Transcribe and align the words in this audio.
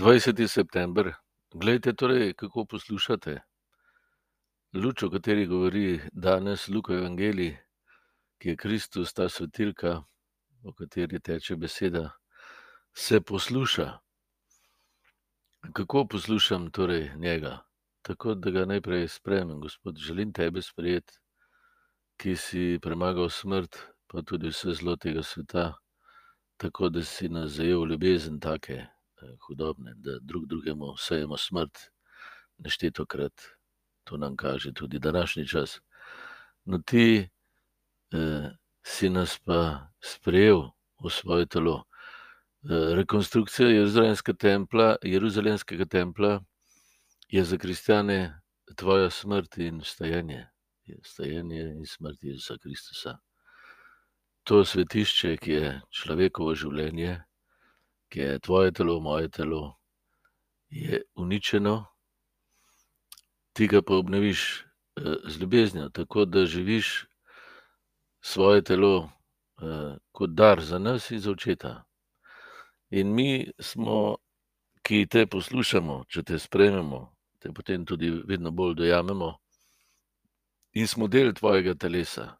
20. 0.00 0.48
september. 0.48 1.12
Glejte, 1.54 1.92
torej, 1.92 2.32
kako 2.34 2.64
poslušate. 2.64 3.40
Luč, 4.72 5.02
o 5.02 5.10
kateri 5.10 5.46
govori 5.46 6.00
danes 6.12 6.68
Luka 6.68 6.94
Evangelij, 6.94 7.58
ki 8.40 8.48
je 8.48 8.56
Kristus, 8.56 9.12
ta 9.12 9.28
svetilka, 9.28 9.90
o 10.64 10.72
kateri 10.72 11.20
teče 11.20 11.56
beseda, 11.56 12.10
se 12.96 13.20
posluša. 13.20 13.98
Kako 15.72 16.06
poslušam 16.06 16.70
torej 16.70 17.10
njega? 17.16 17.58
Tako, 18.02 18.34
da 18.34 18.50
ga 18.50 18.64
najprej 18.64 19.08
sprejmem, 19.08 19.60
Gospod, 19.60 19.98
želim 19.98 20.32
tebe 20.32 20.62
sprejeti, 20.62 21.12
ki 22.16 22.36
si 22.36 22.78
premagal 22.82 23.28
smrt, 23.28 23.76
pa 24.06 24.22
tudi 24.22 24.48
vse 24.48 24.72
zlo 24.72 24.96
tega 24.96 25.22
sveta, 25.22 25.74
tako 26.56 26.88
da 26.88 27.04
si 27.04 27.28
nas 27.28 27.50
zajel 27.50 27.84
ljubezen 27.84 28.40
take 28.40 28.86
hudobne, 29.46 29.94
da 29.96 30.18
drug 30.20 30.46
drugemu 30.46 30.96
sejemo 30.96 31.36
smrt, 31.36 31.78
neštetokrat. 32.58 33.32
To 34.04 34.16
nam 34.16 34.36
kaže 34.36 34.72
tudi 34.72 34.98
današnji 34.98 35.48
čas. 35.48 35.80
No, 36.64 36.78
ti 36.86 37.28
eh, 38.12 38.50
si 38.82 39.10
nas 39.10 39.38
pa 39.44 39.90
sprejel 40.00 40.70
v 41.04 41.10
svoje 41.10 41.46
telo. 41.46 41.84
Eh, 42.64 42.94
rekonstrukcija 42.94 43.68
Jeruzalemskega 43.68 44.38
templa, 44.38 44.96
Jeruzalemskega 45.02 45.84
templa 45.84 46.40
je 47.28 47.44
za 47.44 47.56
kristjane 47.56 48.40
tvoja 48.76 49.10
smrt 49.10 49.58
in 49.58 49.80
vstajanje. 49.80 50.46
Vstajanje 51.02 51.60
in 51.60 51.86
smrt 51.86 52.18
Jezusa 52.22 52.58
Kristusa. 52.58 53.18
To 54.42 54.64
svetišče, 54.64 55.36
ki 55.36 55.52
je 55.52 55.80
človekovo 55.90 56.54
življenje, 56.54 57.20
ki 58.10 58.20
je 58.20 58.38
tvoje 58.38 58.72
telo, 58.72 59.00
moje 59.00 59.28
telo, 59.28 59.76
je 60.68 61.02
uničeno, 61.14 61.86
ti 63.52 63.66
ga 63.66 63.82
pa 63.82 63.94
obnoviš 63.94 64.60
eh, 64.60 65.14
z 65.24 65.40
ljubeznijo, 65.40 65.88
tako 65.88 66.24
da 66.24 66.46
živiš 66.46 67.06
svoje 68.20 68.62
telo 68.62 69.10
eh, 69.62 69.96
kot 70.12 70.30
dar 70.30 70.60
za 70.60 70.78
nas 70.78 71.10
in 71.10 71.20
za 71.20 71.30
očeta. 71.30 71.84
In 72.90 73.14
mi 73.14 73.52
smo, 73.58 74.16
ki 74.82 75.06
te 75.06 75.26
poslušamo, 75.26 76.04
če 76.08 76.22
te 76.22 76.38
sprejmemo, 76.38 77.14
te 77.38 77.52
potem 77.52 77.86
tudi 77.86 78.10
vedno 78.10 78.50
bolj 78.50 78.74
dojamemo, 78.74 79.36
in 80.72 80.86
smo 80.86 81.06
del 81.08 81.32
tvojega 81.34 81.74
telesa, 81.74 82.36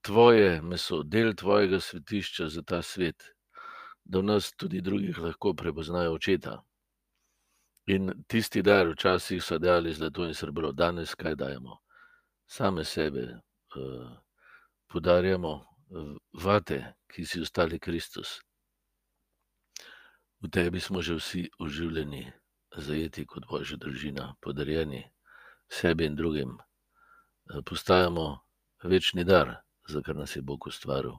tvoje 0.00 0.62
meso, 0.62 1.02
del 1.02 1.34
tvojega 1.34 1.80
svetišča 1.80 2.48
za 2.48 2.62
ta 2.62 2.82
svet 2.82 3.35
da 4.06 4.18
v 4.18 4.22
nas 4.22 4.52
tudi 4.56 4.80
drugih 4.80 5.18
lahko 5.18 5.54
prepoznajo 5.54 6.14
očeta. 6.14 6.62
In 7.86 8.10
tisti 8.26 8.62
dar, 8.62 8.88
včasih 8.90 9.42
so 9.42 9.58
dali 9.58 9.92
zlato 9.94 10.26
in 10.26 10.34
srebro, 10.34 10.72
danes 10.72 11.14
kaj 11.14 11.34
dajemo? 11.34 11.78
Same 12.46 12.84
sebe 12.84 13.26
uh, 13.26 14.10
podarjamo, 14.90 15.52
vate, 16.42 16.94
ki 17.06 17.26
si 17.26 17.40
ostali 17.40 17.78
Kristus. 17.78 18.40
V 20.40 20.50
tebi 20.50 20.80
smo 20.80 21.02
že 21.02 21.14
vsi 21.14 21.48
oživljeni, 21.58 22.32
zajeti 22.76 23.26
kot 23.26 23.46
božja 23.50 23.76
družina, 23.76 24.34
podarjeni 24.40 25.04
sebi 25.68 26.06
in 26.06 26.16
drugim. 26.16 26.58
Postajamo 27.64 28.38
večni 28.82 29.24
dar, 29.24 29.62
za 29.88 30.02
kar 30.02 30.16
nas 30.16 30.36
je 30.36 30.42
Bog 30.42 30.66
ustvaril. 30.66 31.18